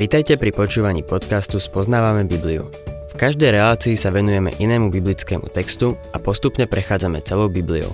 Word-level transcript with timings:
Vitajte 0.00 0.40
pri 0.40 0.50
počúvaní 0.56 1.04
podcastu 1.04 1.60
Spoznávame 1.60 2.24
Bibliu. 2.24 2.72
V 3.12 3.14
každej 3.20 3.52
relácii 3.52 4.00
sa 4.00 4.08
venujeme 4.08 4.48
inému 4.56 4.88
biblickému 4.88 5.52
textu 5.52 5.92
a 6.10 6.18
postupne 6.18 6.64
prechádzame 6.64 7.20
celou 7.20 7.52
Bibliou. 7.52 7.92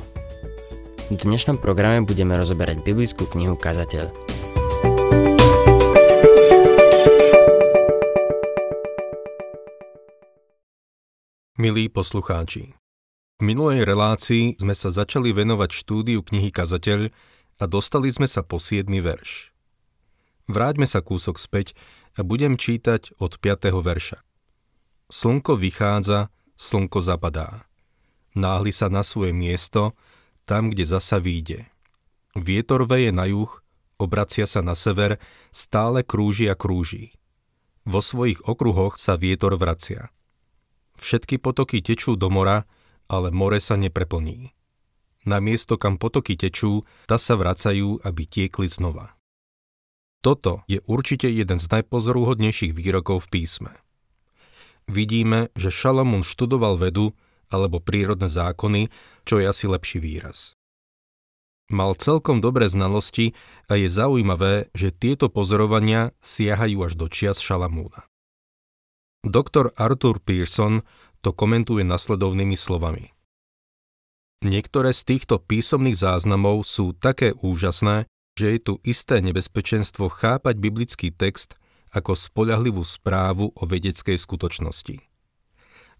V 1.10 1.18
dnešnom 1.18 1.58
programe 1.58 2.06
budeme 2.06 2.38
rozoberať 2.38 2.86
biblickú 2.86 3.26
knihu 3.34 3.58
Kazateľ. 3.58 4.10
Milí 11.58 11.90
poslucháči, 11.90 12.76
v 13.36 13.42
minulej 13.42 13.82
relácii 13.82 14.56
sme 14.56 14.72
sa 14.72 14.94
začali 14.94 15.34
venovať 15.34 15.70
štúdiu 15.74 16.22
knihy 16.22 16.54
Kazateľ 16.54 17.10
a 17.56 17.64
dostali 17.64 18.12
sme 18.12 18.28
sa 18.28 18.44
po 18.44 18.60
7. 18.60 18.86
verš. 18.88 19.52
Vráťme 20.46 20.86
sa 20.86 21.02
kúsok 21.02 21.40
späť 21.40 21.74
a 22.14 22.22
budem 22.22 22.54
čítať 22.54 23.16
od 23.18 23.40
5. 23.40 23.72
verša. 23.82 24.18
Slnko 25.10 25.58
vychádza, 25.58 26.30
slnko 26.58 26.98
zapadá. 27.02 27.66
Náhli 28.36 28.70
sa 28.70 28.92
na 28.92 29.00
svoje 29.02 29.32
miesto, 29.32 29.96
tam, 30.46 30.70
kde 30.70 30.86
zasa 30.86 31.18
výjde. 31.18 31.66
Vietor 32.36 32.84
veje 32.84 33.10
na 33.10 33.26
juh, 33.26 33.48
obracia 33.96 34.44
sa 34.44 34.60
na 34.60 34.76
sever, 34.76 35.16
stále 35.50 36.04
krúži 36.04 36.52
a 36.52 36.54
krúži. 36.54 37.16
Vo 37.86 38.02
svojich 38.02 38.42
okruhoch 38.44 38.98
sa 38.98 39.14
vietor 39.14 39.54
vracia. 39.56 40.10
Všetky 40.98 41.38
potoky 41.38 41.84
tečú 41.84 42.16
do 42.18 42.32
mora, 42.32 42.66
ale 43.06 43.30
more 43.30 43.62
sa 43.62 43.78
nepreplní. 43.78 44.55
Na 45.26 45.42
miesto, 45.42 45.74
kam 45.74 45.98
potoky 45.98 46.38
tečú, 46.38 46.86
ta 47.10 47.18
sa 47.18 47.34
vracajú, 47.34 48.06
aby 48.06 48.22
tiekli 48.24 48.70
znova. 48.70 49.18
Toto 50.22 50.62
je 50.70 50.78
určite 50.86 51.26
jeden 51.26 51.58
z 51.58 51.66
najpozorúhodnejších 51.66 52.70
výrokov 52.70 53.26
v 53.26 53.42
písme. 53.42 53.72
Vidíme, 54.86 55.50
že 55.58 55.74
Šalamún 55.74 56.22
študoval 56.22 56.78
vedu 56.78 57.10
alebo 57.50 57.82
prírodné 57.82 58.30
zákony, 58.30 58.90
čo 59.26 59.42
je 59.42 59.50
asi 59.50 59.66
lepší 59.66 59.98
výraz. 59.98 60.54
Mal 61.66 61.98
celkom 61.98 62.38
dobré 62.38 62.70
znalosti 62.70 63.34
a 63.66 63.74
je 63.74 63.90
zaujímavé, 63.90 64.70
že 64.70 64.94
tieto 64.94 65.26
pozorovania 65.26 66.14
siahajú 66.22 66.86
až 66.86 66.92
do 66.94 67.10
čias 67.10 67.42
Šalamúna. 67.42 68.06
Doktor 69.26 69.74
Arthur 69.74 70.22
Pearson 70.22 70.86
to 71.18 71.34
komentuje 71.34 71.82
nasledovnými 71.82 72.54
slovami. 72.54 73.15
Niektoré 74.44 74.92
z 74.92 75.16
týchto 75.16 75.40
písomných 75.40 75.96
záznamov 75.96 76.68
sú 76.68 76.92
také 76.92 77.32
úžasné, 77.40 78.04
že 78.36 78.46
je 78.52 78.60
tu 78.60 78.74
isté 78.84 79.24
nebezpečenstvo 79.24 80.12
chápať 80.12 80.60
biblický 80.60 81.08
text 81.08 81.56
ako 81.96 82.12
spoľahlivú 82.12 82.84
správu 82.84 83.48
o 83.56 83.62
vedeckej 83.64 84.20
skutočnosti. 84.20 85.00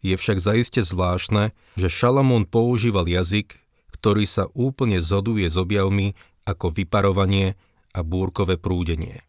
Je 0.05 0.14
však 0.14 0.37
zaiste 0.37 0.84
zvláštne, 0.84 1.57
že 1.81 1.89
Šalamún 1.89 2.45
používal 2.45 3.09
jazyk, 3.09 3.57
ktorý 3.97 4.29
sa 4.29 4.53
úplne 4.53 5.01
zhoduje 5.01 5.48
s 5.48 5.57
objavmi 5.57 6.12
ako 6.45 6.69
vyparovanie 6.69 7.57
a 7.97 8.05
búrkové 8.05 8.61
prúdenie. 8.61 9.25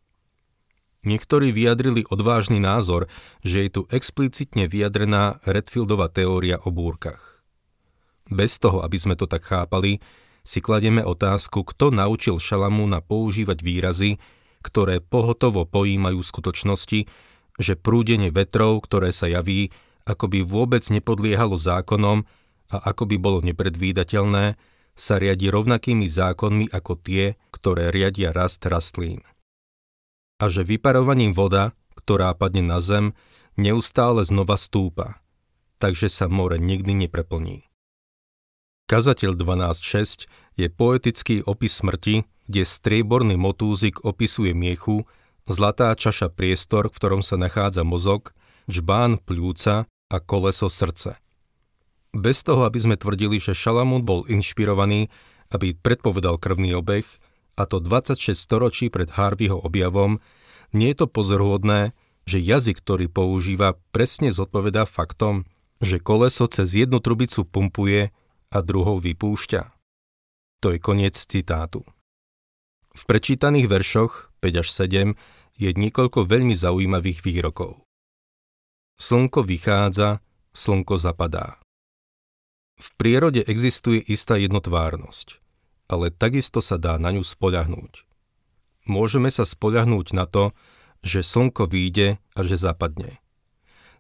Niektorí 1.08 1.56
vyjadrili 1.56 2.04
odvážny 2.12 2.60
názor, 2.60 3.08
že 3.40 3.64
je 3.64 3.70
tu 3.72 3.82
explicitne 3.88 4.68
vyjadrená 4.68 5.40
Redfieldova 5.48 6.12
teória 6.12 6.60
o 6.68 6.76
búrkach. 6.76 7.37
Bez 8.28 8.60
toho, 8.60 8.84
aby 8.84 8.98
sme 9.00 9.16
to 9.16 9.26
tak 9.26 9.48
chápali, 9.48 10.04
si 10.44 10.64
kladieme 10.64 11.04
otázku, 11.04 11.64
kto 11.64 11.92
naučil 11.92 12.40
Šalamúna 12.40 13.04
používať 13.04 13.60
výrazy, 13.60 14.12
ktoré 14.64 15.04
pohotovo 15.04 15.68
pojímajú 15.68 16.20
skutočnosti, 16.24 17.08
že 17.58 17.74
prúdenie 17.76 18.32
vetrov, 18.32 18.84
ktoré 18.84 19.12
sa 19.12 19.28
javí, 19.28 19.72
ako 20.08 20.32
by 20.32 20.40
vôbec 20.44 20.84
nepodliehalo 20.88 21.60
zákonom 21.60 22.24
a 22.72 22.78
ako 22.92 23.04
by 23.12 23.16
bolo 23.20 23.40
nepredvídateľné, 23.44 24.56
sa 24.98 25.20
riadi 25.20 25.52
rovnakými 25.52 26.08
zákonmi 26.10 26.72
ako 26.74 26.96
tie, 27.00 27.36
ktoré 27.52 27.92
riadia 27.92 28.34
rast 28.34 28.64
rastlín 28.66 29.24
a 30.38 30.46
že 30.48 30.62
vyparovaním 30.62 31.34
voda, 31.34 31.74
ktorá 31.98 32.34
padne 32.38 32.62
na 32.62 32.78
zem, 32.78 33.18
neustále 33.58 34.22
znova 34.22 34.56
stúpa, 34.56 35.18
takže 35.82 36.10
sa 36.14 36.30
more 36.30 36.62
nikdy 36.62 36.94
nepreplní. 36.94 37.66
Kazateľ 38.88 39.36
12.6 39.36 40.32
je 40.56 40.68
poetický 40.72 41.44
opis 41.44 41.84
smrti, 41.84 42.24
kde 42.48 42.64
strieborný 42.64 43.36
motúzik 43.36 44.08
opisuje 44.08 44.56
miechu, 44.56 45.04
zlatá 45.44 45.92
čaša 45.92 46.32
priestor, 46.32 46.88
v 46.88 46.96
ktorom 46.96 47.20
sa 47.20 47.36
nachádza 47.36 47.84
mozog, 47.84 48.32
čbán 48.72 49.20
pľúca 49.20 49.92
a 49.92 50.18
koleso 50.24 50.72
srdce. 50.72 51.20
Bez 52.16 52.48
toho, 52.48 52.64
aby 52.64 52.80
sme 52.80 52.96
tvrdili, 52.96 53.44
že 53.44 53.52
Šalamún 53.52 54.08
bol 54.08 54.24
inšpirovaný, 54.24 55.12
aby 55.52 55.76
predpovedal 55.76 56.40
krvný 56.40 56.72
obeh, 56.80 57.04
a 57.60 57.68
to 57.68 57.84
26 57.84 58.40
storočí 58.40 58.88
pred 58.88 59.12
Harveyho 59.12 59.60
objavom, 59.68 60.24
nie 60.72 60.96
je 60.96 61.04
to 61.04 61.08
pozoruhodné, 61.12 61.92
že 62.24 62.40
jazyk, 62.40 62.80
ktorý 62.80 63.12
používa, 63.12 63.76
presne 63.92 64.32
zodpovedá 64.32 64.88
faktom, 64.88 65.44
že 65.84 66.00
koleso 66.00 66.48
cez 66.48 66.72
jednu 66.72 67.04
trubicu 67.04 67.44
pumpuje 67.44 68.16
a 68.54 68.58
druhou 68.64 69.02
vypúšťa. 69.02 69.64
To 70.64 70.74
je 70.74 70.80
koniec 70.82 71.16
citátu. 71.18 71.86
V 72.94 73.02
prečítaných 73.06 73.70
veršoch 73.70 74.34
5 74.42 74.62
až 74.62 74.68
7 74.74 75.14
je 75.58 75.70
niekoľko 75.74 76.26
veľmi 76.26 76.54
zaujímavých 76.58 77.22
výrokov. 77.22 77.86
Slnko 78.98 79.46
vychádza, 79.46 80.26
slnko 80.58 80.98
zapadá. 80.98 81.62
V 82.78 82.88
prírode 82.98 83.46
existuje 83.46 84.02
istá 84.02 84.38
jednotvárnosť 84.42 85.48
ale 85.88 86.12
takisto 86.12 86.60
sa 86.60 86.76
dá 86.76 87.00
na 87.00 87.16
ňu 87.16 87.24
spoľahnúť. 87.24 88.04
Môžeme 88.88 89.32
sa 89.32 89.44
spoľahnúť 89.48 90.16
na 90.16 90.28
to, 90.28 90.52
že 91.04 91.24
slnko 91.24 91.68
vyjde 91.68 92.20
a 92.36 92.40
že 92.44 92.60
zapadne. 92.60 93.20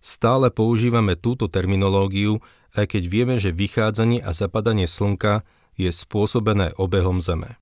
Stále 0.03 0.53
používame 0.53 1.17
túto 1.17 1.49
terminológiu, 1.51 2.39
aj 2.77 2.85
keď 2.93 3.03
vieme, 3.09 3.35
že 3.41 3.49
vychádzanie 3.49 4.21
a 4.21 4.31
zapadanie 4.31 4.85
slnka 4.85 5.41
je 5.73 5.89
spôsobené 5.89 6.77
obehom 6.77 7.17
Zeme. 7.17 7.57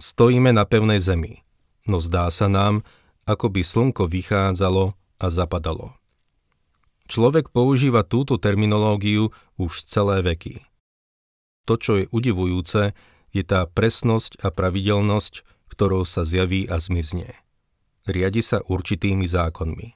Stojíme 0.00 0.56
na 0.56 0.64
pevnej 0.64 0.96
Zemi, 0.96 1.44
no 1.84 2.00
zdá 2.00 2.32
sa 2.32 2.48
nám, 2.48 2.80
ako 3.28 3.52
by 3.52 3.60
slnko 3.60 4.08
vychádzalo 4.08 4.96
a 5.20 5.26
zapadalo. 5.28 6.00
Človek 7.10 7.52
používa 7.52 8.00
túto 8.06 8.40
terminológiu 8.40 9.34
už 9.60 9.84
celé 9.84 10.24
veky. 10.24 10.64
To, 11.68 11.76
čo 11.76 12.00
je 12.00 12.08
udivujúce, 12.08 12.96
je 13.30 13.42
tá 13.44 13.66
presnosť 13.68 14.40
a 14.40 14.48
pravidelnosť, 14.48 15.44
ktorou 15.68 16.08
sa 16.08 16.24
zjaví 16.24 16.66
a 16.66 16.80
zmizne. 16.80 17.36
Riadi 18.08 18.40
sa 18.40 18.64
určitými 18.64 19.28
zákonmi. 19.28 19.94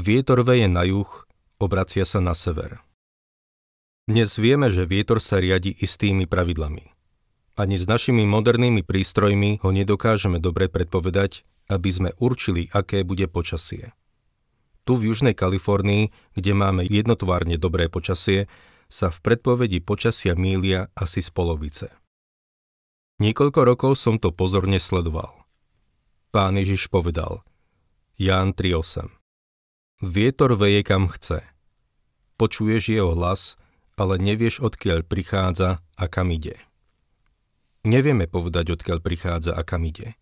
Vietor 0.00 0.40
veje 0.42 0.66
na 0.72 0.88
juh, 0.88 1.10
obracia 1.62 2.02
sa 2.02 2.18
na 2.18 2.34
sever. 2.34 2.82
Dnes 4.10 4.34
vieme, 4.34 4.66
že 4.66 4.82
vietor 4.82 5.22
sa 5.22 5.38
riadi 5.38 5.70
istými 5.70 6.26
pravidlami. 6.26 6.90
Ani 7.54 7.78
s 7.78 7.86
našimi 7.86 8.26
modernými 8.26 8.82
prístrojmi 8.82 9.62
ho 9.62 9.70
nedokážeme 9.70 10.42
dobre 10.42 10.66
predpovedať, 10.66 11.46
aby 11.70 11.90
sme 11.94 12.10
určili, 12.18 12.66
aké 12.74 13.06
bude 13.06 13.30
počasie. 13.30 13.94
Tu 14.82 14.98
v 14.98 15.14
Južnej 15.14 15.38
Kalifornii, 15.38 16.10
kde 16.34 16.52
máme 16.58 16.82
jednotvárne 16.82 17.54
dobré 17.54 17.86
počasie, 17.86 18.50
sa 18.90 19.14
v 19.14 19.22
predpovedi 19.22 19.78
počasia 19.78 20.34
mília 20.34 20.90
asi 20.98 21.22
z 21.22 21.30
polovice. 21.30 21.86
Niekoľko 23.22 23.60
rokov 23.62 23.92
som 23.94 24.18
to 24.18 24.34
pozorne 24.34 24.82
sledoval. 24.82 25.46
Pán 26.34 26.58
Ježiš 26.58 26.90
povedal, 26.90 27.46
Ján 28.18 28.50
3.8 28.56 29.06
Vietor 30.02 30.58
veje 30.58 30.82
kam 30.82 31.06
chce. 31.06 31.51
Počuješ 32.42 32.90
jeho 32.90 33.14
hlas, 33.14 33.54
ale 33.94 34.18
nevieš 34.18 34.58
odkiaľ 34.66 35.06
prichádza 35.06 35.78
a 35.78 36.04
kam 36.10 36.34
ide. 36.34 36.58
Nevieme 37.86 38.26
povedať, 38.26 38.74
odkiaľ 38.74 38.98
prichádza 38.98 39.54
a 39.54 39.62
kam 39.62 39.86
ide. 39.86 40.18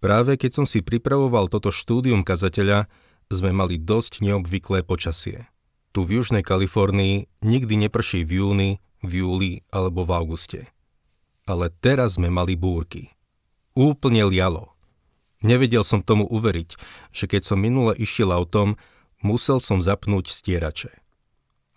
Práve 0.00 0.40
keď 0.40 0.64
som 0.64 0.64
si 0.64 0.80
pripravoval 0.80 1.52
toto 1.52 1.68
štúdium 1.68 2.24
kazateľa, 2.24 2.88
sme 3.28 3.52
mali 3.52 3.76
dosť 3.76 4.24
neobvyklé 4.24 4.80
počasie– 4.88 5.44
tu 5.98 6.04
v 6.06 6.20
Južnej 6.22 6.46
Kalifornii 6.46 7.26
nikdy 7.42 7.74
neprší 7.88 8.22
v 8.22 8.38
júni, 8.38 8.70
v 9.02 9.24
júli 9.24 9.52
alebo 9.72 10.06
v 10.06 10.14
auguste. 10.14 10.60
Ale 11.48 11.74
teraz 11.74 12.20
sme 12.20 12.30
mali 12.30 12.54
búrky. 12.54 13.10
Úplne 13.72 14.28
lialo. 14.30 14.78
Nevedel 15.42 15.82
som 15.82 16.06
tomu 16.06 16.22
uveriť, 16.30 16.78
že 17.10 17.24
keď 17.26 17.42
som 17.42 17.58
minule 17.58 17.98
išiel 17.98 18.30
autom, 18.30 18.78
musel 19.26 19.58
som 19.58 19.82
zapnúť 19.82 20.30
stierače. 20.30 20.94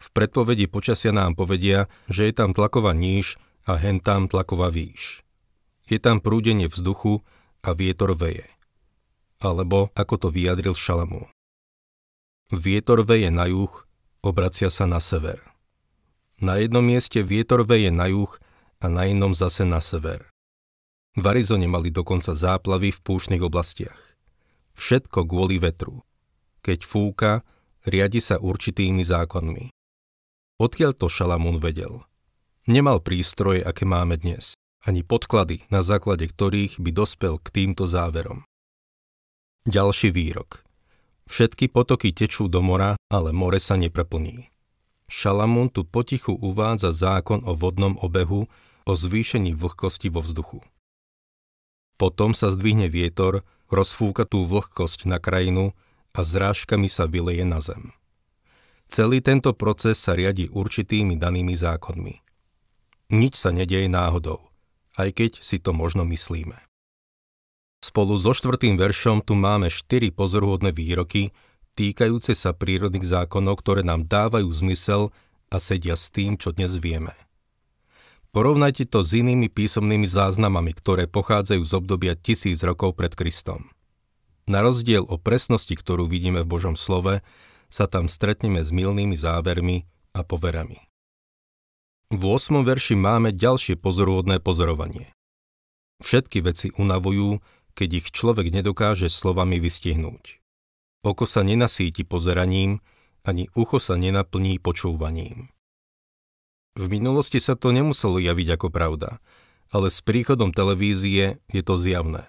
V 0.01 0.07
predpovedi 0.09 0.65
počasia 0.65 1.13
nám 1.13 1.38
povedia, 1.38 1.86
že 2.09 2.25
je 2.25 2.33
tam 2.33 2.57
tlaková 2.57 2.98
níž 2.98 3.38
a 3.69 3.77
hen 3.77 4.01
tam 4.01 4.25
tlaková 4.25 4.74
výš. 4.74 5.21
Je 5.86 6.01
tam 6.01 6.18
prúdenie 6.18 6.65
vzduchu 6.65 7.21
a 7.62 7.77
vietor 7.77 8.18
veje. 8.18 8.50
Alebo 9.38 9.94
ako 9.94 10.15
to 10.18 10.27
vyjadril 10.33 10.74
Šalamún. 10.74 11.30
Vietor 12.50 13.06
veje 13.06 13.30
na 13.30 13.45
juh, 13.45 13.69
obracia 14.25 14.74
sa 14.74 14.89
na 14.89 14.98
sever. 14.98 15.38
Na 16.42 16.57
jednom 16.57 16.81
mieste 16.81 17.21
vietor 17.21 17.62
veje 17.62 17.94
na 17.94 18.09
juh 18.09 18.33
a 18.81 18.89
na 18.89 19.06
inom 19.06 19.38
zase 19.38 19.62
na 19.62 19.77
sever. 19.77 20.25
V 21.13 21.24
Arizone 21.27 21.69
mali 21.69 21.94
dokonca 21.94 22.33
záplavy 22.33 22.89
v 22.89 23.00
púšnych 23.06 23.44
oblastiach. 23.45 24.18
Všetko 24.74 25.30
kvôli 25.30 25.62
vetru. 25.62 26.01
Keď 26.65 26.80
fúka, 26.81 27.45
riadi 27.86 28.24
sa 28.24 28.42
určitými 28.42 29.06
zákonmi. 29.06 29.81
Odkiaľ 30.62 30.94
to 30.94 31.10
Šalamún 31.10 31.58
vedel? 31.58 32.06
Nemal 32.69 33.02
prístroje, 33.02 33.66
aké 33.66 33.81
máme 33.81 34.22
dnes, 34.22 34.54
ani 34.86 35.02
podklady, 35.02 35.66
na 35.74 35.81
základe 35.81 36.30
ktorých 36.30 36.78
by 36.78 36.94
dospel 36.94 37.42
k 37.42 37.50
týmto 37.50 37.90
záverom. 37.90 38.46
Ďalší 39.66 40.13
výrok. 40.13 40.62
Všetky 41.25 41.74
potoky 41.74 42.13
tečú 42.13 42.46
do 42.46 42.62
mora, 42.62 42.94
ale 43.10 43.34
more 43.34 43.58
sa 43.58 43.74
nepreplní. 43.74 44.54
Šalamún 45.10 45.74
tu 45.74 45.81
potichu 45.81 46.38
uvádza 46.38 46.94
zákon 46.94 47.42
o 47.42 47.58
vodnom 47.58 47.98
obehu, 47.98 48.46
o 48.86 48.94
zvýšení 48.94 49.58
vlhkosti 49.58 50.13
vo 50.13 50.22
vzduchu. 50.22 50.62
Potom 51.98 52.38
sa 52.38 52.54
zdvihne 52.54 52.86
vietor, 52.86 53.42
rozfúka 53.66 54.30
tú 54.30 54.46
vlhkosť 54.46 55.10
na 55.10 55.18
krajinu 55.18 55.74
a 56.13 56.22
zrážkami 56.22 56.86
sa 56.86 57.10
vyleje 57.10 57.50
na 57.50 57.58
zem. 57.66 57.98
Celý 58.92 59.24
tento 59.24 59.56
proces 59.56 59.96
sa 59.96 60.12
riadi 60.12 60.52
určitými 60.52 61.16
danými 61.16 61.56
zákonmi. 61.56 62.16
Nič 63.16 63.40
sa 63.40 63.56
nedieje 63.56 63.88
náhodou, 63.88 64.52
aj 65.00 65.16
keď 65.16 65.32
si 65.40 65.64
to 65.64 65.72
možno 65.72 66.04
myslíme. 66.04 66.60
Spolu 67.80 68.20
so 68.20 68.36
štvrtým 68.36 68.76
veršom 68.76 69.24
tu 69.24 69.40
máme 69.40 69.72
štyri 69.72 70.12
pozoruhodné 70.12 70.76
výroky, 70.76 71.32
týkajúce 71.80 72.36
sa 72.36 72.52
prírodných 72.52 73.08
zákonov, 73.08 73.64
ktoré 73.64 73.88
nám 73.88 74.12
dávajú 74.12 74.52
zmysel 74.52 75.16
a 75.48 75.56
sedia 75.56 75.96
s 75.96 76.12
tým, 76.12 76.36
čo 76.36 76.52
dnes 76.52 76.76
vieme. 76.76 77.16
Porovnajte 78.36 78.92
to 78.92 79.08
s 79.08 79.16
inými 79.16 79.48
písomnými 79.48 80.04
záznamami, 80.04 80.76
ktoré 80.76 81.08
pochádzajú 81.08 81.64
z 81.64 81.74
obdobia 81.80 82.20
tisíc 82.20 82.60
rokov 82.60 83.00
pred 83.00 83.16
Kristom. 83.16 83.72
Na 84.52 84.60
rozdiel 84.60 85.08
o 85.08 85.16
presnosti, 85.16 85.80
ktorú 85.80 86.12
vidíme 86.12 86.44
v 86.44 86.52
Božom 86.52 86.76
slove, 86.76 87.24
sa 87.72 87.88
tam 87.88 88.12
stretneme 88.12 88.60
s 88.60 88.76
milnými 88.76 89.16
závermi 89.16 89.88
a 90.12 90.28
poverami. 90.28 90.78
V 92.12 92.22
8. 92.28 92.68
verši 92.68 93.00
máme 93.00 93.32
ďalšie 93.32 93.80
pozoruhodné 93.80 94.44
pozorovanie. 94.44 95.16
Všetky 96.04 96.44
veci 96.44 96.68
unavujú, 96.76 97.40
keď 97.72 98.04
ich 98.04 98.08
človek 98.12 98.52
nedokáže 98.52 99.08
slovami 99.08 99.64
vystihnúť. 99.64 100.44
Oko 101.08 101.24
sa 101.24 101.48
nenasíti 101.48 102.04
pozeraním, 102.04 102.84
ani 103.24 103.48
ucho 103.56 103.80
sa 103.80 103.96
nenaplní 103.96 104.60
počúvaním. 104.60 105.48
V 106.76 106.86
minulosti 106.92 107.40
sa 107.40 107.56
to 107.56 107.72
nemuselo 107.72 108.20
javiť 108.20 108.60
ako 108.60 108.68
pravda, 108.68 109.24
ale 109.72 109.88
s 109.88 110.04
príchodom 110.04 110.52
televízie 110.52 111.40
je 111.48 111.62
to 111.64 111.80
zjavné. 111.80 112.28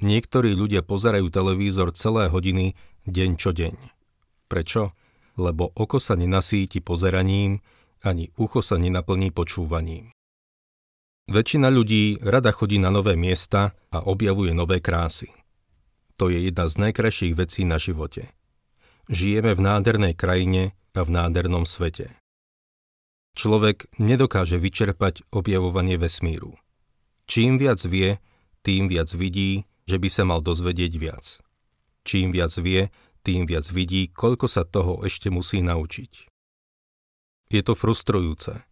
Niektorí 0.00 0.56
ľudia 0.56 0.80
pozerajú 0.80 1.28
televízor 1.28 1.92
celé 1.92 2.32
hodiny, 2.32 2.72
deň 3.04 3.30
čo 3.36 3.52
deň. 3.52 3.99
Prečo? 4.50 4.90
Lebo 5.38 5.70
oko 5.70 6.02
sa 6.02 6.18
nenasíti 6.18 6.82
pozeraním, 6.82 7.62
ani 8.02 8.34
ucho 8.34 8.58
sa 8.58 8.74
nenaplní 8.82 9.30
počúvaním. 9.30 10.10
Väčšina 11.30 11.70
ľudí 11.70 12.18
rada 12.26 12.50
chodí 12.50 12.82
na 12.82 12.90
nové 12.90 13.14
miesta 13.14 13.78
a 13.94 14.02
objavuje 14.02 14.50
nové 14.50 14.82
krásy. 14.82 15.30
To 16.18 16.26
je 16.26 16.42
jedna 16.42 16.66
z 16.66 16.74
najkrajších 16.90 17.38
vecí 17.38 17.62
na 17.62 17.78
živote. 17.78 18.34
Žijeme 19.06 19.54
v 19.54 19.62
nádhernej 19.62 20.14
krajine 20.18 20.74
a 20.98 21.06
v 21.06 21.10
nádhernom 21.14 21.62
svete. 21.62 22.18
Človek 23.38 23.86
nedokáže 24.02 24.58
vyčerpať 24.58 25.22
objavovanie 25.30 25.94
vesmíru. 25.94 26.58
Čím 27.30 27.62
viac 27.62 27.78
vie, 27.86 28.18
tým 28.66 28.90
viac 28.90 29.14
vidí, 29.14 29.70
že 29.86 30.02
by 30.02 30.08
sa 30.10 30.26
mal 30.26 30.42
dozvedieť 30.42 30.92
viac. 30.98 31.38
Čím 32.02 32.34
viac 32.34 32.50
vie, 32.58 32.90
tým 33.20 33.44
viac 33.44 33.68
vidí, 33.70 34.08
koľko 34.08 34.46
sa 34.48 34.64
toho 34.64 35.04
ešte 35.04 35.28
musí 35.28 35.60
naučiť. 35.60 36.30
Je 37.50 37.60
to 37.66 37.74
frustrujúce. 37.74 38.62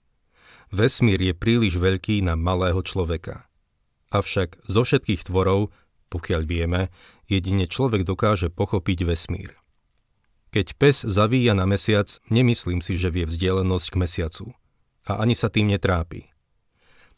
Vesmír 0.71 1.21
je 1.21 1.35
príliš 1.35 1.81
veľký 1.81 2.21
na 2.23 2.37
malého 2.37 2.81
človeka. 2.85 3.49
Avšak 4.13 4.65
zo 4.65 4.85
všetkých 4.85 5.29
tvorov, 5.29 5.73
pokiaľ 6.09 6.43
vieme, 6.49 6.89
jedine 7.29 7.69
človek 7.69 8.05
dokáže 8.05 8.49
pochopiť 8.49 9.05
vesmír. 9.05 9.53
Keď 10.49 10.67
pes 10.81 11.05
zavíja 11.05 11.53
na 11.53 11.69
mesiac, 11.69 12.09
nemyslím 12.33 12.81
si, 12.81 12.97
že 12.97 13.13
vie 13.13 13.29
vzdialenosť 13.29 13.87
k 13.93 14.01
mesiacu. 14.01 14.47
A 15.05 15.21
ani 15.21 15.37
sa 15.37 15.53
tým 15.53 15.69
netrápi. 15.69 16.33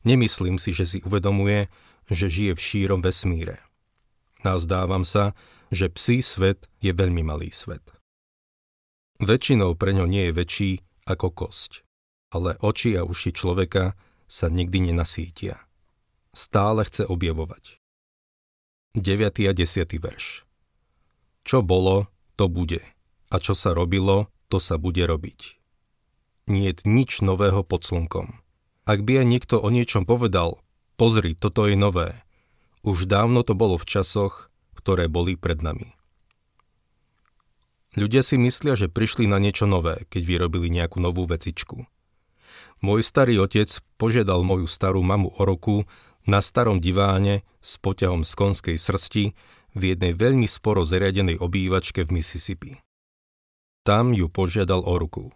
Nemyslím 0.03 0.59
si, 0.59 0.75
že 0.75 0.87
si 0.87 0.99
uvedomuje, 1.07 1.71
že 2.11 2.27
žije 2.27 2.59
v 2.59 2.61
šírom 2.61 3.01
vesmíre. 3.05 3.63
Nazdávam 4.41 5.05
sa, 5.05 5.37
že 5.69 5.93
psí 5.93 6.25
svet 6.25 6.67
je 6.81 6.91
veľmi 6.91 7.21
malý 7.21 7.53
svet. 7.53 7.85
Väčšinou 9.21 9.77
pre 9.77 9.93
ňo 9.93 10.09
nie 10.09 10.29
je 10.29 10.37
väčší 10.37 10.71
ako 11.05 11.29
kosť, 11.29 11.85
ale 12.33 12.57
oči 12.65 12.97
a 12.97 13.05
uši 13.05 13.37
človeka 13.37 13.93
sa 14.25 14.49
nikdy 14.49 14.91
nenasítia. 14.91 15.61
Stále 16.33 16.87
chce 16.89 17.05
objavovať. 17.05 17.77
9. 18.97 19.51
a 19.51 19.53
10. 19.53 19.87
verš 20.01 20.49
Čo 21.45 21.61
bolo, 21.61 22.09
to 22.35 22.49
bude, 22.49 22.81
a 23.29 23.37
čo 23.39 23.53
sa 23.53 23.77
robilo, 23.77 24.33
to 24.49 24.57
sa 24.57 24.81
bude 24.81 25.05
robiť. 25.05 25.61
Nie 26.51 26.75
nič 26.83 27.23
nového 27.23 27.63
pod 27.63 27.87
slnkom. 27.87 28.41
Ak 28.89 29.07
by 29.07 29.23
aj 29.23 29.27
niekto 29.29 29.57
o 29.61 29.69
niečom 29.71 30.09
povedal, 30.09 30.59
pozri, 30.99 31.39
toto 31.39 31.69
je 31.69 31.79
nové, 31.79 32.17
už 32.87 33.09
dávno 33.11 33.45
to 33.45 33.53
bolo 33.53 33.77
v 33.77 33.89
časoch, 33.89 34.49
ktoré 34.77 35.07
boli 35.07 35.37
pred 35.37 35.61
nami. 35.61 35.93
Ľudia 37.99 38.23
si 38.23 38.39
myslia, 38.39 38.79
že 38.79 38.87
prišli 38.87 39.27
na 39.27 39.43
niečo 39.43 39.67
nové, 39.67 40.07
keď 40.07 40.23
vyrobili 40.23 40.71
nejakú 40.71 41.03
novú 41.03 41.27
vecičku. 41.27 41.91
Môj 42.81 43.03
starý 43.03 43.43
otec 43.43 43.69
požiadal 43.99 44.47
moju 44.47 44.71
starú 44.71 45.03
mamu 45.03 45.35
o 45.37 45.43
ruku 45.43 45.85
na 46.25 46.41
starom 46.41 46.79
diváne 46.79 47.43
s 47.61 47.77
poťahom 47.77 48.23
z 48.25 48.33
konskej 48.39 48.77
srsti 48.79 49.25
v 49.75 49.83
jednej 49.83 50.15
veľmi 50.15 50.47
sporo 50.47 50.87
zariadenej 50.87 51.43
obývačke 51.43 52.07
v 52.07 52.23
Mississippi. 52.23 52.79
Tam 53.83 54.15
ju 54.15 54.31
požiadal 54.31 54.87
o 54.87 54.95
ruku. 54.97 55.35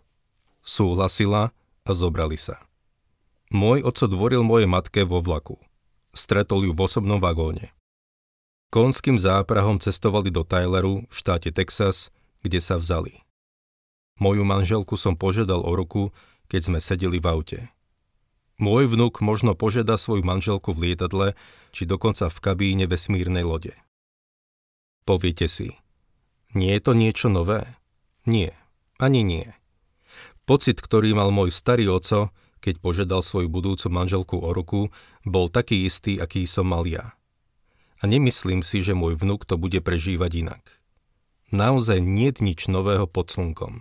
Súhlasila 0.65 1.53
a 1.85 1.91
zobrali 1.93 2.39
sa. 2.39 2.63
Môj 3.53 3.85
oco 3.85 4.09
dvoril 4.09 4.41
mojej 4.47 4.69
matke 4.71 5.05
vo 5.05 5.21
vlaku. 5.21 5.61
Stretol 6.15 6.65
ju 6.65 6.73
v 6.73 6.81
osobnom 6.81 7.19
vagóne. 7.19 7.75
Konským 8.71 9.19
záprahom 9.19 9.83
cestovali 9.83 10.31
do 10.31 10.47
Tyleru 10.47 11.07
v 11.07 11.15
štáte 11.15 11.51
Texas, 11.51 12.15
kde 12.43 12.63
sa 12.63 12.79
vzali. 12.79 13.23
Moju 14.23 14.47
manželku 14.47 14.95
som 14.95 15.19
požiadal 15.19 15.63
o 15.63 15.75
ruku, 15.75 16.15
keď 16.47 16.71
sme 16.71 16.79
sedeli 16.79 17.19
v 17.19 17.27
aute. 17.27 17.61
Môj 18.63 18.87
vnuk 18.87 19.19
možno 19.19 19.59
požiada 19.59 19.99
svoju 19.99 20.23
manželku 20.23 20.71
v 20.71 20.91
lietadle, 20.91 21.35
či 21.75 21.91
dokonca 21.91 22.31
v 22.31 22.39
kabíne 22.39 22.87
vesmírnej 22.87 23.43
lode. 23.43 23.75
Poviete 25.03 25.51
si, 25.51 25.75
nie 26.55 26.71
je 26.79 26.83
to 26.87 26.95
niečo 26.95 27.27
nové? 27.27 27.67
Nie, 28.31 28.55
ani 29.03 29.27
nie. 29.27 29.51
Pocit, 30.47 30.79
ktorý 30.79 31.11
mal 31.19 31.35
môj 31.35 31.51
starý 31.51 31.91
oco, 31.91 32.31
keď 32.65 32.81
požiadal 32.81 33.21
svoju 33.21 33.53
budúcu 33.53 33.93
manželku 33.93 34.41
o 34.41 34.57
ruku, 34.57 34.89
bol 35.29 35.53
taký 35.53 35.85
istý, 35.85 36.17
aký 36.17 36.49
som 36.49 36.73
mal 36.73 36.89
ja 36.89 37.13
a 38.01 38.05
nemyslím 38.05 38.61
si, 38.61 38.85
že 38.85 38.93
môj 38.93 39.17
vnuk 39.17 39.49
to 39.49 39.57
bude 39.57 39.81
prežívať 39.81 40.45
inak. 40.45 40.63
Naozaj 41.49 42.05
nie 42.05 42.29
nič 42.37 42.69
nového 42.69 43.09
pod 43.09 43.33
slnkom. 43.33 43.81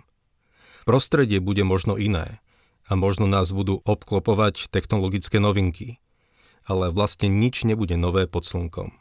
Prostredie 0.88 1.44
bude 1.44 1.60
možno 1.60 2.00
iné 2.00 2.40
a 2.88 2.96
možno 2.96 3.28
nás 3.28 3.52
budú 3.52 3.84
obklopovať 3.84 4.72
technologické 4.72 5.36
novinky, 5.36 6.00
ale 6.64 6.88
vlastne 6.88 7.28
nič 7.28 7.68
nebude 7.68 8.00
nové 8.00 8.24
pod 8.24 8.48
slnkom. 8.48 8.96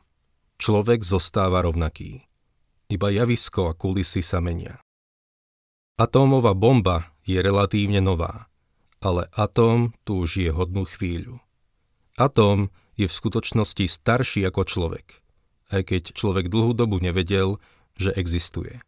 Človek 0.59 1.07
zostáva 1.07 1.63
rovnaký. 1.63 2.27
Iba 2.91 3.07
javisko 3.07 3.71
a 3.71 3.73
kulisy 3.79 4.19
sa 4.19 4.43
menia. 4.43 4.83
Atómová 5.95 6.51
bomba 6.51 7.15
je 7.23 7.39
relatívne 7.39 8.03
nová, 8.03 8.51
ale 9.03 9.27
atóm 9.35 9.91
tu 10.07 10.23
už 10.23 10.39
je 10.39 10.49
hodnú 10.55 10.87
chvíľu. 10.87 11.43
Atóm 12.15 12.71
je 12.95 13.11
v 13.11 13.13
skutočnosti 13.13 13.83
starší 13.91 14.47
ako 14.47 14.63
človek, 14.63 15.19
aj 15.75 15.81
keď 15.91 16.01
človek 16.15 16.47
dlhú 16.47 16.71
dobu 16.71 17.03
nevedel, 17.03 17.59
že 17.99 18.15
existuje. 18.15 18.79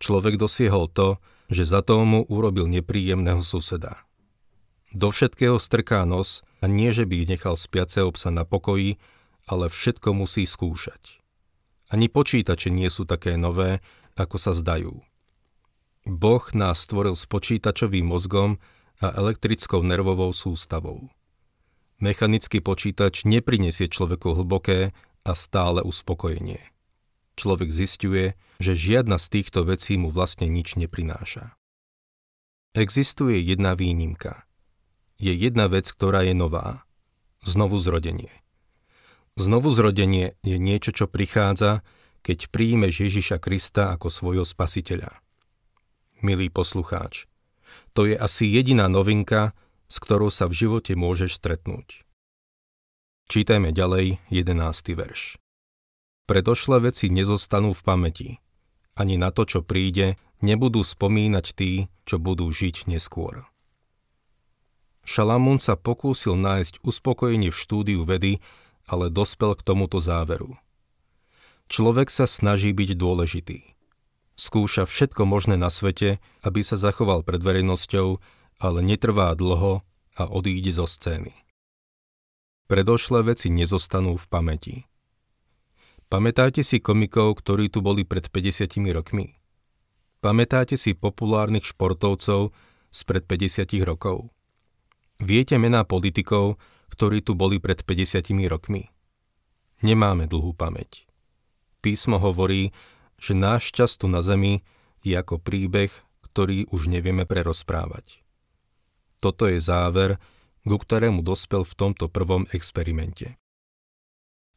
Človek 0.00 0.40
dosiehol 0.40 0.88
to, 0.88 1.20
že 1.52 1.68
z 1.68 1.84
atómu 1.84 2.24
urobil 2.24 2.64
nepríjemného 2.72 3.44
suseda. 3.44 4.00
Do 4.96 5.12
všetkého 5.12 5.60
strká 5.60 6.08
nos 6.08 6.40
a 6.64 6.70
nie, 6.70 6.88
že 6.96 7.04
by 7.04 7.28
nechal 7.28 7.60
spiaceho 7.60 8.08
psa 8.16 8.32
na 8.32 8.48
pokoji, 8.48 8.96
ale 9.44 9.68
všetko 9.68 10.16
musí 10.16 10.48
skúšať. 10.48 11.20
Ani 11.92 12.08
počítače 12.08 12.72
nie 12.72 12.88
sú 12.88 13.04
také 13.04 13.36
nové, 13.36 13.84
ako 14.16 14.36
sa 14.40 14.52
zdajú. 14.56 15.00
Boh 16.08 16.44
nás 16.56 16.88
stvoril 16.88 17.16
s 17.16 17.28
počítačovým 17.28 18.08
mozgom 18.08 18.56
a 18.98 19.14
elektrickou 19.14 19.82
nervovou 19.82 20.34
sústavou. 20.34 21.10
Mechanický 21.98 22.62
počítač 22.62 23.26
neprinesie 23.26 23.90
človeku 23.90 24.38
hlboké 24.38 24.94
a 25.26 25.32
stále 25.34 25.82
uspokojenie. 25.82 26.62
Človek 27.38 27.70
zistuje, 27.70 28.34
že 28.58 28.74
žiadna 28.74 29.18
z 29.18 29.26
týchto 29.38 29.62
vecí 29.62 29.94
mu 29.98 30.10
vlastne 30.10 30.50
nič 30.50 30.74
neprináša. 30.74 31.54
Existuje 32.74 33.38
jedna 33.42 33.78
výnimka. 33.78 34.46
Je 35.18 35.34
jedna 35.34 35.66
vec, 35.66 35.86
ktorá 35.90 36.22
je 36.26 36.34
nová. 36.34 36.86
Znovu 37.42 37.78
zrodenie. 37.78 38.30
Znovu 39.38 39.70
zrodenie 39.70 40.34
je 40.42 40.58
niečo, 40.58 40.90
čo 40.90 41.06
prichádza, 41.06 41.86
keď 42.26 42.50
príjmeš 42.50 43.06
Ježiša 43.06 43.38
Krista 43.38 43.94
ako 43.94 44.10
svojho 44.10 44.42
spasiteľa. 44.42 45.22
Milý 46.18 46.50
poslucháč, 46.50 47.30
to 47.92 48.08
je 48.08 48.16
asi 48.16 48.48
jediná 48.48 48.88
novinka, 48.88 49.56
s 49.88 49.96
ktorou 50.00 50.28
sa 50.28 50.48
v 50.48 50.56
živote 50.66 50.92
môžeš 50.98 51.40
stretnúť. 51.40 52.04
Čítajme 53.28 53.76
ďalej 53.76 54.20
11. 54.32 54.96
verš. 54.96 55.36
Predošlé 56.28 56.92
veci 56.92 57.08
nezostanú 57.08 57.72
v 57.72 57.84
pamäti. 57.84 58.30
Ani 58.96 59.16
na 59.16 59.32
to, 59.32 59.48
čo 59.48 59.60
príde, 59.64 60.20
nebudú 60.44 60.84
spomínať 60.84 61.46
tí, 61.56 61.88
čo 62.04 62.20
budú 62.20 62.48
žiť 62.48 62.88
neskôr. 62.88 63.48
Šalamún 65.08 65.56
sa 65.56 65.72
pokúsil 65.72 66.36
nájsť 66.36 66.84
uspokojenie 66.84 67.48
v 67.48 67.56
štúdiu 67.56 68.04
vedy, 68.04 68.44
ale 68.84 69.08
dospel 69.08 69.56
k 69.56 69.64
tomuto 69.64 70.00
záveru. 70.00 70.60
Človek 71.68 72.12
sa 72.12 72.28
snaží 72.28 72.72
byť 72.76 72.96
dôležitý. 72.96 73.77
Skúša 74.38 74.86
všetko 74.86 75.26
možné 75.26 75.58
na 75.58 75.66
svete, 75.66 76.22
aby 76.46 76.62
sa 76.62 76.78
zachoval 76.78 77.26
pred 77.26 77.42
verejnosťou, 77.42 78.22
ale 78.62 78.78
netrvá 78.86 79.34
dlho 79.34 79.82
a 80.14 80.22
odíde 80.30 80.70
zo 80.70 80.86
scény. 80.86 81.34
Predošlé 82.70 83.26
veci 83.26 83.50
nezostanú 83.50 84.14
v 84.14 84.26
pamäti. 84.30 84.76
Pamätáte 86.06 86.62
si 86.62 86.78
komikov, 86.78 87.42
ktorí 87.42 87.66
tu 87.66 87.82
boli 87.82 88.06
pred 88.06 88.30
50 88.30 88.78
rokmi? 88.94 89.34
Pamätáte 90.22 90.78
si 90.78 90.94
populárnych 90.94 91.66
športovcov 91.66 92.54
spred 92.94 93.26
50 93.26 93.74
rokov? 93.82 94.30
Viete 95.18 95.58
mená 95.58 95.82
politikov, 95.82 96.62
ktorí 96.94 97.26
tu 97.26 97.34
boli 97.34 97.58
pred 97.58 97.82
50 97.82 98.22
rokmi. 98.46 98.86
Nemáme 99.82 100.30
dlhú 100.30 100.54
pamäť. 100.54 101.06
Písmo 101.82 102.18
hovorí, 102.18 102.74
že 103.18 103.34
náš 103.34 103.74
čas 103.74 103.98
tu 103.98 104.06
na 104.06 104.22
Zemi 104.22 104.62
je 105.02 105.18
ako 105.18 105.42
príbeh, 105.42 105.90
ktorý 106.22 106.70
už 106.70 106.86
nevieme 106.86 107.26
prerozprávať. 107.26 108.22
Toto 109.18 109.50
je 109.50 109.58
záver, 109.58 110.22
ku 110.62 110.78
ktorému 110.78 111.26
dospel 111.26 111.66
v 111.66 111.74
tomto 111.74 112.06
prvom 112.06 112.46
experimente. 112.54 113.34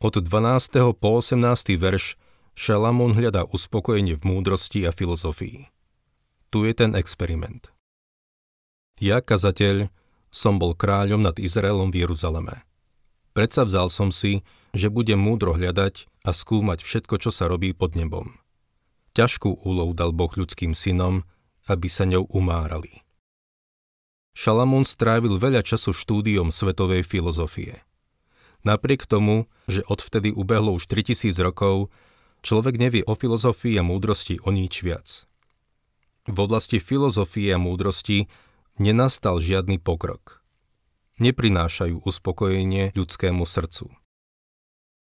Od 0.01 0.18
12. 0.18 0.98
po 0.98 1.10
18. 1.22 1.77
verš 1.77 2.18
Šalamón 2.58 3.15
hľadá 3.15 3.48
uspokojenie 3.48 4.18
v 4.18 4.24
múdrosti 4.27 4.84
a 4.86 4.91
filozofii. 4.91 5.72
Tu 6.51 6.58
je 6.68 6.74
ten 6.75 6.98
experiment. 7.00 7.72
Ja, 9.00 9.24
kazateľ, 9.24 9.88
som 10.34 10.60
bol 10.60 10.75
kráľom 10.75 11.24
nad 11.24 11.39
Izraelom 11.39 11.89
v 11.89 12.03
Jeruzaleme. 12.03 12.65
Predsa 13.32 13.63
vzal 13.63 13.88
som 13.88 14.12
si, 14.12 14.44
že 14.75 14.91
budem 14.91 15.18
múdro 15.18 15.56
hľadať 15.56 16.12
a 16.27 16.36
skúmať 16.36 16.84
všetko, 16.84 17.15
čo 17.22 17.30
sa 17.32 17.48
robí 17.48 17.72
pod 17.72 17.96
nebom. 17.96 18.40
Ťažkú 19.12 19.68
úlohu 19.68 19.91
dal 19.91 20.15
Boh 20.15 20.32
ľudským 20.32 20.72
synom, 20.72 21.27
aby 21.68 21.91
sa 21.91 22.08
ňou 22.08 22.32
umárali. 22.32 23.03
Šalamún 24.32 24.88
strávil 24.88 25.36
veľa 25.36 25.68
času 25.68 25.91
štúdiom 25.91 26.56
svetovej 26.56 27.03
filozofie. 27.03 27.84
Napriek 28.63 29.03
tomu, 29.03 29.51
že 29.68 29.84
odvtedy 29.84 30.32
ubehlo 30.32 30.72
už 30.72 30.88
3000 30.88 31.36
rokov, 31.44 31.91
človek 32.39 32.80
nevie 32.80 33.03
o 33.03 33.12
filozofii 33.12 33.75
a 33.75 33.84
múdrosti 33.84 34.39
o 34.48 34.56
nič 34.56 34.80
viac. 34.80 35.27
V 36.32 36.38
oblasti 36.39 36.80
filozofie 36.80 37.51
a 37.51 37.60
múdrosti 37.60 38.32
nenastal 38.80 39.44
žiadny 39.44 39.75
pokrok. 39.84 40.39
Neprinášajú 41.20 42.08
uspokojenie 42.08 42.96
ľudskému 42.96 43.44
srdcu. 43.44 43.91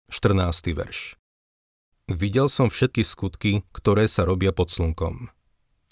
14. 0.08 0.78
verš 0.78 1.17
Videl 2.08 2.48
som 2.48 2.72
všetky 2.72 3.04
skutky, 3.04 3.52
ktoré 3.76 4.08
sa 4.08 4.24
robia 4.24 4.48
pod 4.48 4.72
slnkom. 4.72 5.28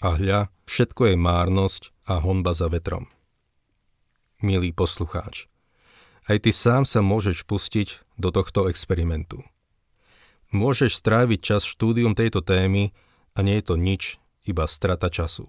A 0.01 0.07
hľa, 0.17 0.49
všetko 0.65 1.13
je 1.13 1.15
márnosť 1.15 1.93
a 2.09 2.17
honba 2.17 2.57
za 2.57 2.65
vetrom. 2.73 3.05
Milý 4.41 4.73
poslucháč, 4.73 5.45
aj 6.25 6.41
ty 6.41 6.51
sám 6.53 6.89
sa 6.89 7.05
môžeš 7.05 7.45
pustiť 7.45 8.01
do 8.17 8.33
tohto 8.33 8.65
experimentu. 8.65 9.45
Môžeš 10.49 10.97
stráviť 10.97 11.39
čas 11.53 11.61
štúdium 11.69 12.17
tejto 12.17 12.41
témy 12.41 12.97
a 13.37 13.45
nie 13.45 13.61
je 13.61 13.69
to 13.69 13.75
nič, 13.77 14.17
iba 14.49 14.65
strata 14.65 15.13
času. 15.13 15.45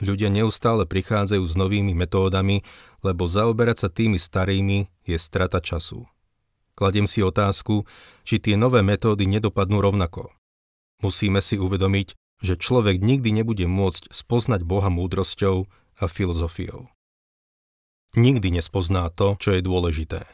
Ľudia 0.00 0.32
neustále 0.32 0.88
prichádzajú 0.88 1.44
s 1.44 1.54
novými 1.60 1.92
metódami, 1.92 2.64
lebo 3.04 3.28
zaoberať 3.28 3.76
sa 3.84 3.88
tými 3.92 4.16
starými 4.16 4.88
je 5.04 5.20
strata 5.20 5.60
času. 5.60 6.08
Kladiem 6.80 7.04
si 7.04 7.20
otázku, 7.20 7.84
či 8.24 8.40
tie 8.40 8.56
nové 8.56 8.80
metódy 8.80 9.28
nedopadnú 9.28 9.84
rovnako. 9.84 10.32
Musíme 11.04 11.44
si 11.44 11.60
uvedomiť, 11.60 12.16
že 12.40 12.56
človek 12.56 13.04
nikdy 13.04 13.36
nebude 13.36 13.68
môcť 13.68 14.08
spoznať 14.08 14.64
Boha 14.64 14.88
múdrosťou 14.88 15.68
a 16.00 16.04
filozofiou. 16.08 16.88
Nikdy 18.16 18.56
nespozná 18.56 19.12
to, 19.12 19.36
čo 19.36 19.52
je 19.52 19.60
dôležité. 19.60 20.24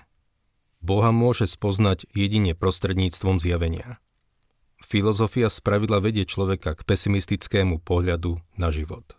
Boha 0.78 1.10
môže 1.10 1.50
spoznať 1.50 2.06
jedine 2.14 2.54
prostredníctvom 2.54 3.42
zjavenia. 3.42 3.98
Filozofia 4.78 5.50
spravidla 5.50 5.98
vedie 5.98 6.22
človeka 6.22 6.78
k 6.78 6.86
pesimistickému 6.86 7.82
pohľadu 7.82 8.38
na 8.54 8.70
život. 8.70 9.18